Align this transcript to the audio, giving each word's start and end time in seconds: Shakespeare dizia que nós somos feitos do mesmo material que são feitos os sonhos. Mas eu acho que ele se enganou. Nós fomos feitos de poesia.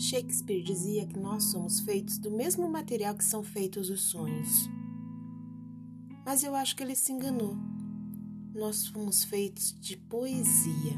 Shakespeare 0.00 0.62
dizia 0.62 1.06
que 1.06 1.18
nós 1.18 1.44
somos 1.44 1.80
feitos 1.80 2.16
do 2.16 2.30
mesmo 2.30 2.66
material 2.66 3.14
que 3.14 3.22
são 3.22 3.42
feitos 3.42 3.90
os 3.90 4.00
sonhos. 4.04 4.66
Mas 6.24 6.42
eu 6.42 6.54
acho 6.54 6.74
que 6.74 6.82
ele 6.82 6.96
se 6.96 7.12
enganou. 7.12 7.54
Nós 8.54 8.86
fomos 8.86 9.22
feitos 9.22 9.76
de 9.78 9.98
poesia. 9.98 10.96